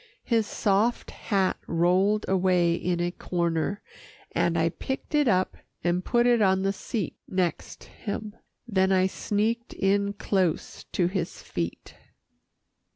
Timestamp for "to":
10.93-11.05